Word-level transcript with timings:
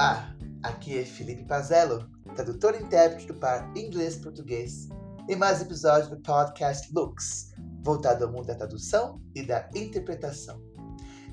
Olá, 0.00 0.34
aqui 0.62 0.98
é 0.98 1.04
Felipe 1.04 1.44
Pazello, 1.44 2.08
tradutor 2.34 2.74
e 2.74 2.82
intérprete 2.82 3.26
do 3.26 3.34
par 3.34 3.70
inglês-português, 3.76 4.88
em 5.28 5.36
mais 5.36 5.60
um 5.60 5.64
episódio 5.64 6.08
do 6.08 6.22
podcast 6.22 6.90
Looks, 6.94 7.52
voltado 7.82 8.24
ao 8.24 8.32
mundo 8.32 8.46
da 8.46 8.54
tradução 8.54 9.20
e 9.34 9.42
da 9.42 9.68
interpretação. 9.74 10.58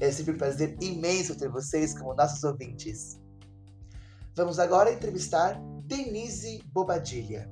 É 0.02 0.12
sempre 0.12 0.34
um 0.34 0.38
prazer 0.38 0.76
imenso 0.82 1.38
ter 1.38 1.48
vocês 1.48 1.98
como 1.98 2.14
nossos 2.14 2.44
ouvintes. 2.44 3.18
Vamos 4.36 4.60
agora 4.60 4.92
entrevistar 4.92 5.58
Denise 5.86 6.62
Bobadilha. 6.74 7.50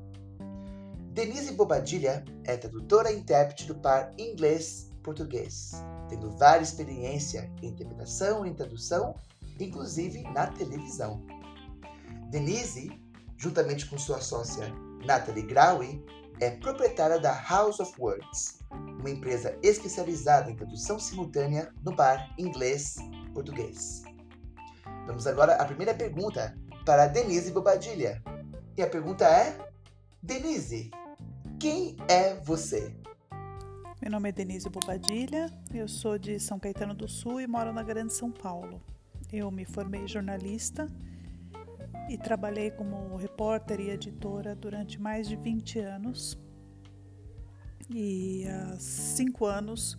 Denise 1.14 1.54
Bobadilha 1.54 2.26
é 2.44 2.58
tradutora 2.58 3.10
e 3.10 3.20
intérprete 3.20 3.68
do 3.68 3.76
par 3.76 4.14
inglês-português, 4.18 5.82
tendo 6.10 6.30
várias 6.32 6.72
experiência 6.72 7.50
em 7.62 7.70
interpretação 7.70 8.46
e 8.46 8.54
tradução 8.54 9.16
inclusive 9.60 10.24
na 10.32 10.48
televisão. 10.48 11.26
Denise, 12.30 12.92
juntamente 13.38 13.86
com 13.90 13.98
sua 13.98 14.20
sócia 14.20 14.74
Natalie 15.06 15.46
Graue, 15.46 16.04
é 16.42 16.52
proprietária 16.52 17.20
da 17.20 17.34
House 17.34 17.80
of 17.80 17.94
Words, 18.00 18.60
uma 19.00 19.10
empresa 19.10 19.58
especializada 19.64 20.52
em 20.52 20.56
tradução 20.56 21.00
simultânea 21.00 21.72
no 21.84 21.96
par 21.96 22.34
inglês-português. 22.38 24.04
Vamos 25.06 25.28
agora 25.28 25.56
à 25.56 25.66
primeira 25.66 25.94
pergunta 25.94 26.58
para 26.86 27.08
Denise 27.08 27.52
Bobadilha. 27.52 28.22
E 28.78 28.82
a 28.82 28.88
pergunta 28.88 29.26
é: 29.26 29.58
Denise, 30.22 30.92
quem 31.60 31.96
é 32.10 32.36
você? 32.36 32.94
Meu 34.02 34.12
nome 34.12 34.30
é 34.30 34.32
Denise 34.32 34.70
Bobadilha, 34.70 35.50
eu 35.74 35.88
sou 35.88 36.18
de 36.18 36.40
São 36.40 36.60
Caetano 36.60 36.94
do 36.94 37.08
Sul 37.08 37.40
e 37.40 37.48
moro 37.48 37.72
na 37.72 37.82
Grande 37.82 38.14
São 38.14 38.30
Paulo. 38.30 38.82
Eu 39.32 39.52
me 39.52 39.66
formei 39.66 40.08
jornalista 40.08 40.88
e 42.10 42.18
trabalhei 42.18 42.72
como 42.72 43.16
repórter 43.16 43.80
e 43.80 43.90
editora 43.90 44.56
durante 44.56 45.02
mais 45.02 45.28
de 45.28 45.36
20 45.36 45.80
anos. 45.80 46.38
E 47.90 48.46
há 48.48 48.78
cinco 48.80 49.46
anos 49.46 49.98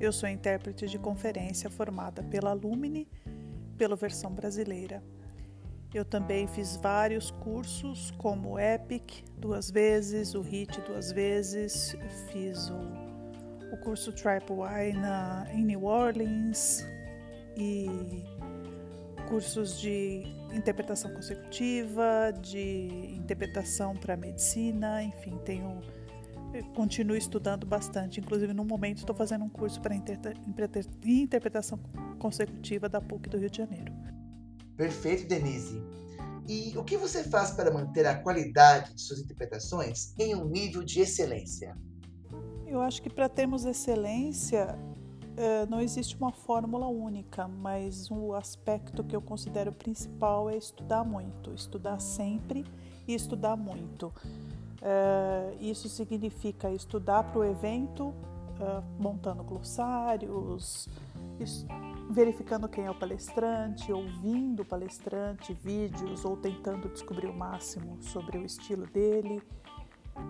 eu 0.00 0.12
sou 0.12 0.28
intérprete 0.28 0.86
de 0.86 0.98
conferência 0.98 1.70
formada 1.70 2.22
pela 2.22 2.52
Lumine, 2.52 3.08
pela 3.76 3.96
versão 3.96 4.32
brasileira. 4.32 5.02
Eu 5.94 6.04
também 6.04 6.46
fiz 6.46 6.76
vários 6.76 7.30
cursos, 7.30 8.10
como 8.12 8.54
o 8.54 8.58
Epic 8.58 9.24
duas 9.38 9.70
vezes, 9.70 10.34
o 10.34 10.42
HIT 10.42 10.80
duas 10.82 11.12
vezes, 11.12 11.96
fiz 12.30 12.68
o, 12.68 13.72
o 13.72 13.76
curso 13.78 14.12
Triple 14.12 14.56
Y 14.56 14.92
na, 14.94 15.46
em 15.52 15.64
New 15.64 15.84
Orleans 15.84 16.84
e 17.56 17.86
cursos 19.28 19.78
de 19.78 20.22
interpretação 20.52 21.12
consecutiva, 21.12 22.32
de 22.40 23.14
interpretação 23.16 23.94
para 23.94 24.16
medicina, 24.16 25.02
enfim, 25.02 25.38
tenho 25.44 25.80
continuo 26.74 27.16
estudando 27.16 27.66
bastante. 27.66 28.20
Inclusive, 28.20 28.52
no 28.52 28.64
momento, 28.64 28.98
estou 28.98 29.14
fazendo 29.14 29.44
um 29.44 29.48
curso 29.48 29.80
para 29.80 29.94
interpretação 31.04 31.78
consecutiva 32.18 32.88
da 32.88 33.00
PUC 33.00 33.28
do 33.28 33.38
Rio 33.38 33.50
de 33.50 33.58
Janeiro. 33.58 33.92
Perfeito, 34.76 35.26
Denise. 35.26 35.82
E 36.48 36.76
o 36.76 36.84
que 36.84 36.96
você 36.96 37.24
faz 37.24 37.50
para 37.50 37.72
manter 37.72 38.06
a 38.06 38.14
qualidade 38.14 38.94
de 38.94 39.00
suas 39.00 39.20
interpretações 39.20 40.14
em 40.18 40.34
um 40.34 40.44
nível 40.48 40.82
de 40.84 41.00
excelência? 41.00 41.76
Eu 42.66 42.80
acho 42.80 43.02
que 43.02 43.10
para 43.10 43.28
termos 43.28 43.64
excelência, 43.64 44.78
eh, 44.78 44.95
não 45.68 45.80
existe 45.80 46.16
uma 46.16 46.32
fórmula 46.32 46.86
única, 46.86 47.46
mas 47.46 48.10
o 48.10 48.34
aspecto 48.34 49.04
que 49.04 49.14
eu 49.14 49.20
considero 49.20 49.70
principal 49.72 50.48
é 50.48 50.56
estudar 50.56 51.04
muito, 51.04 51.52
estudar 51.52 52.00
sempre 52.00 52.64
e 53.06 53.14
estudar 53.14 53.56
muito. 53.56 54.12
Eh, 54.82 55.56
isso 55.60 55.88
significa 55.88 56.70
estudar 56.70 57.24
para 57.24 57.40
o 57.40 57.44
evento, 57.44 58.14
eh, 58.60 58.82
montando 58.98 59.42
glossários, 59.42 60.88
verificando 62.10 62.68
quem 62.68 62.84
é 62.84 62.90
o 62.90 62.94
palestrante, 62.94 63.92
ouvindo 63.92 64.62
o 64.62 64.64
palestrante, 64.64 65.52
vídeos 65.54 66.24
ou 66.24 66.36
tentando 66.36 66.88
descobrir 66.88 67.26
o 67.26 67.34
máximo 67.34 67.98
sobre 68.00 68.38
o 68.38 68.44
estilo 68.44 68.86
dele 68.86 69.42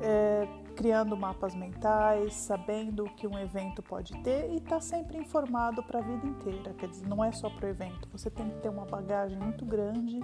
é, 0.00 0.46
criando 0.74 1.16
mapas 1.16 1.54
mentais, 1.54 2.34
sabendo 2.34 3.04
o 3.04 3.14
que 3.14 3.26
um 3.26 3.38
evento 3.38 3.82
pode 3.82 4.12
ter 4.22 4.50
e 4.50 4.56
está 4.56 4.80
sempre 4.80 5.18
informado 5.18 5.82
para 5.82 6.00
a 6.00 6.02
vida 6.02 6.26
inteira. 6.26 6.74
Quer 6.74 6.88
dizer, 6.88 7.08
não 7.08 7.24
é 7.24 7.32
só 7.32 7.48
para 7.48 7.66
o 7.66 7.68
evento, 7.68 8.08
você 8.12 8.30
tem 8.30 8.48
que 8.50 8.56
ter 8.58 8.68
uma 8.68 8.84
bagagem 8.84 9.38
muito 9.38 9.64
grande 9.64 10.20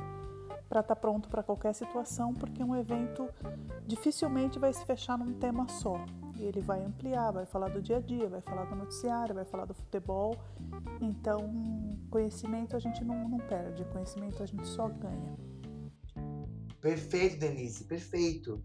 para 0.69 0.81
estar 0.81 0.95
tá 0.95 0.97
pronto 0.97 1.29
para 1.29 1.43
qualquer 1.43 1.75
situação, 1.75 2.33
porque 2.33 2.63
um 2.65 2.75
evento 2.75 3.29
dificilmente 3.87 4.59
vai 4.59 4.73
se 4.73 4.85
fechar 4.87 5.19
num 5.19 5.35
tema 5.35 5.69
só. 5.69 6.03
Ele 6.39 6.61
vai 6.61 6.83
ampliar, 6.83 7.31
vai 7.31 7.45
falar 7.45 7.69
do 7.69 7.83
dia 7.83 7.99
a 7.99 8.01
dia, 8.01 8.29
vai 8.29 8.41
falar 8.41 8.65
do 8.65 8.75
noticiário, 8.75 9.35
vai 9.35 9.45
falar 9.45 9.67
do 9.67 9.75
futebol. 9.75 10.35
Então, 11.01 11.39
conhecimento 12.11 12.75
a 12.75 12.79
gente 12.79 13.05
não, 13.05 13.29
não 13.29 13.39
perde, 13.39 13.85
conhecimento 13.87 14.43
a 14.43 14.47
gente 14.47 14.67
só 14.67 14.89
ganha. 14.89 15.37
Perfeito, 16.81 17.39
Denise, 17.39 17.85
perfeito. 17.85 18.65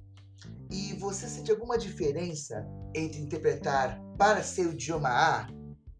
E 0.70 0.94
você 0.94 1.28
sente 1.28 1.52
alguma 1.52 1.78
diferença 1.78 2.68
entre 2.94 3.22
interpretar 3.22 4.02
para 4.18 4.44
seu 4.44 4.72
idioma 4.74 5.09
A 5.09 5.48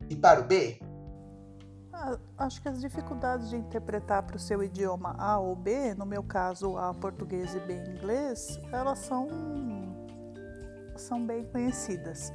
e 0.10 0.16
para 0.16 0.42
o 0.42 0.44
B? 0.46 0.80
Ah, 1.94 2.18
acho 2.38 2.62
que 2.62 2.70
as 2.70 2.80
dificuldades 2.80 3.50
de 3.50 3.56
interpretar 3.56 4.24
para 4.24 4.36
o 4.36 4.40
seu 4.40 4.62
idioma 4.62 5.16
A 5.18 5.40
ou 5.40 5.56
B, 5.56 5.96
no 5.96 6.06
meu 6.06 6.22
caso 6.22 6.78
A 6.78 6.94
português 6.94 7.56
e 7.56 7.60
B 7.62 7.74
inglês, 7.74 8.60
elas 8.72 9.00
são, 9.00 9.28
são 10.96 11.26
bem 11.26 11.44
conhecidas. 11.46 12.32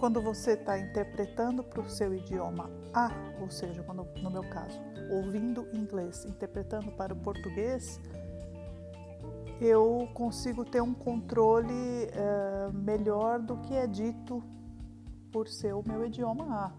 Quando 0.00 0.20
você 0.20 0.52
está 0.52 0.78
interpretando 0.78 1.62
para 1.62 1.80
o 1.80 1.88
seu 1.88 2.12
idioma 2.12 2.68
A, 2.92 3.08
ou 3.40 3.48
seja, 3.48 3.82
quando, 3.84 4.04
no 4.20 4.30
meu 4.30 4.42
caso, 4.50 4.80
ouvindo 5.10 5.68
inglês, 5.72 6.24
interpretando 6.24 6.90
para 6.92 7.14
o 7.14 7.16
português, 7.16 8.00
eu 9.60 10.08
consigo 10.14 10.64
ter 10.64 10.80
um 10.80 10.94
controle 10.94 11.72
é, 11.72 12.72
melhor 12.72 13.40
do 13.40 13.56
que 13.58 13.74
é 13.74 13.86
dito 13.86 14.42
por 15.30 15.48
ser 15.48 15.74
o 15.74 15.82
meu 15.86 16.06
idioma 16.06 16.44
A. 16.54 16.72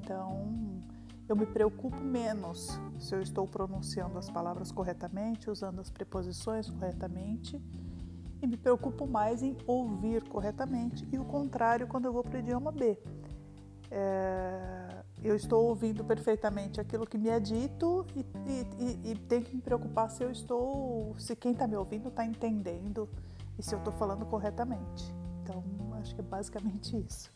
Então, 0.00 0.82
eu 1.28 1.36
me 1.36 1.46
preocupo 1.46 2.00
menos 2.00 2.78
se 2.98 3.14
eu 3.14 3.22
estou 3.22 3.46
pronunciando 3.46 4.18
as 4.18 4.30
palavras 4.30 4.70
corretamente, 4.70 5.50
usando 5.50 5.80
as 5.80 5.90
preposições 5.90 6.68
corretamente, 6.68 7.60
e 8.40 8.46
me 8.46 8.56
preocupo 8.56 9.06
mais 9.06 9.42
em 9.42 9.56
ouvir 9.66 10.28
corretamente, 10.28 11.08
e 11.12 11.18
o 11.18 11.24
contrário 11.24 11.86
quando 11.86 12.06
eu 12.06 12.12
vou 12.12 12.22
para 12.22 12.36
o 12.36 12.38
idioma 12.40 12.72
B. 12.72 12.98
É, 13.90 15.01
eu 15.22 15.36
estou 15.36 15.68
ouvindo 15.68 16.04
perfeitamente 16.04 16.80
aquilo 16.80 17.06
que 17.06 17.16
me 17.16 17.28
é 17.28 17.38
dito 17.38 18.04
e, 18.14 18.20
e, 18.46 18.66
e, 18.78 19.12
e 19.12 19.14
tenho 19.14 19.44
que 19.44 19.54
me 19.54 19.62
preocupar 19.62 20.10
se 20.10 20.22
eu 20.22 20.30
estou, 20.30 21.14
se 21.18 21.36
quem 21.36 21.52
está 21.52 21.66
me 21.66 21.76
ouvindo 21.76 22.08
está 22.08 22.24
entendendo 22.24 23.08
e 23.58 23.62
se 23.62 23.74
eu 23.74 23.78
estou 23.78 23.92
falando 23.92 24.26
corretamente. 24.26 25.14
Então, 25.42 25.62
acho 26.00 26.14
que 26.14 26.20
é 26.20 26.24
basicamente 26.24 26.96
isso. 26.96 27.30